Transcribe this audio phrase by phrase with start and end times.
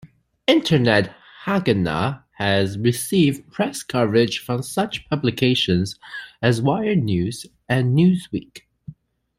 [0.47, 1.13] Internet
[1.45, 5.99] Haganah has received press coverage from such publications
[6.41, 8.61] as "Wired News" and "Newsweek".